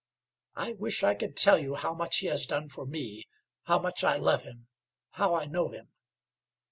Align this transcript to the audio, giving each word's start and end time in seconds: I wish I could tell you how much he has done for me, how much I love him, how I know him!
I 0.55 0.73
wish 0.73 1.03
I 1.03 1.13
could 1.13 1.37
tell 1.37 1.59
you 1.59 1.75
how 1.75 1.93
much 1.93 2.17
he 2.17 2.25
has 2.25 2.47
done 2.47 2.69
for 2.69 2.87
me, 2.87 3.27
how 3.65 3.77
much 3.77 4.03
I 4.03 4.15
love 4.15 4.41
him, 4.41 4.65
how 5.11 5.35
I 5.35 5.45
know 5.45 5.69
him! 5.69 5.89